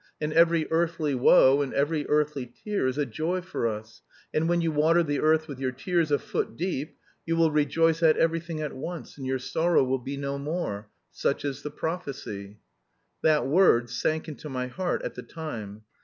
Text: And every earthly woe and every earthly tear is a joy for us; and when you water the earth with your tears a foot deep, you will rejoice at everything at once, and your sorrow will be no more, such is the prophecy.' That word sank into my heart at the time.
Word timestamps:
And 0.19 0.33
every 0.33 0.65
earthly 0.71 1.13
woe 1.13 1.61
and 1.61 1.75
every 1.75 2.09
earthly 2.09 2.47
tear 2.47 2.87
is 2.87 2.97
a 2.97 3.05
joy 3.05 3.39
for 3.39 3.67
us; 3.67 4.01
and 4.33 4.49
when 4.49 4.59
you 4.59 4.71
water 4.71 5.03
the 5.03 5.19
earth 5.19 5.47
with 5.47 5.59
your 5.59 5.71
tears 5.71 6.09
a 6.09 6.17
foot 6.17 6.57
deep, 6.57 6.97
you 7.23 7.35
will 7.35 7.51
rejoice 7.51 8.01
at 8.01 8.17
everything 8.17 8.61
at 8.61 8.73
once, 8.73 9.19
and 9.19 9.27
your 9.27 9.37
sorrow 9.37 9.83
will 9.83 9.99
be 9.99 10.17
no 10.17 10.39
more, 10.39 10.89
such 11.11 11.45
is 11.45 11.61
the 11.61 11.69
prophecy.' 11.69 12.57
That 13.21 13.45
word 13.45 13.91
sank 13.91 14.27
into 14.27 14.49
my 14.49 14.65
heart 14.65 15.03
at 15.03 15.13
the 15.13 15.21
time. 15.21 15.83